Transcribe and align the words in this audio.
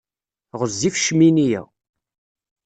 Ɣezzif 0.59 0.95
ccmini-ya. 0.99 1.61